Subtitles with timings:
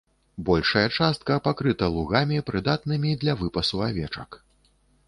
[0.45, 4.45] Большая частка пакрыта лугамі, прыдатнымі для выпасу авечак.